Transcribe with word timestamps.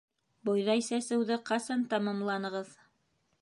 Бойҙай 0.47 0.81
сәсеүҙе 0.87 1.37
ҡасан 1.51 1.85
тамамланығыҙ? 1.93 2.73